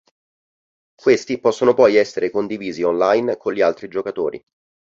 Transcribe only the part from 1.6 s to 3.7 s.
poi essere condivisi online con gli